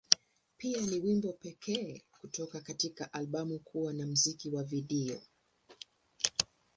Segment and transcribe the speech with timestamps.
[0.57, 5.21] Pia, ni wimbo pekee kutoka katika albamu kuwa na muziki wa video.